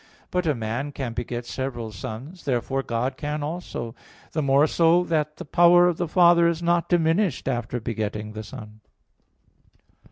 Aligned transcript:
But 0.31 0.47
a 0.47 0.55
man 0.55 0.93
can 0.93 1.13
beget 1.13 1.45
several 1.45 1.91
sons. 1.91 2.45
Therefore 2.45 2.81
God 2.81 3.17
can 3.17 3.43
also: 3.43 3.93
the 4.31 4.41
more 4.41 4.65
so 4.65 5.03
that 5.03 5.37
the 5.37 5.45
power 5.45 5.87
of 5.87 5.97
the 5.97 6.07
Father 6.07 6.47
is 6.47 6.63
not 6.63 6.89
diminished 6.89 7.47
after 7.47 7.79
begetting 7.79 8.31
the 8.33 8.41
Son. 8.41 8.79